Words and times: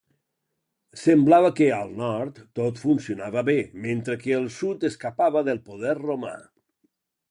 Semblava 1.01 1.51
que, 1.59 1.67
al 1.75 1.93
nord, 1.99 2.41
tot 2.61 2.81
funcionava 2.87 3.45
bé 3.53 3.59
mentre 3.87 4.19
que 4.27 4.37
el 4.43 4.51
sud 4.61 4.91
escapava 4.93 5.49
del 5.53 5.67
poder 5.71 5.99
romà. 6.05 6.39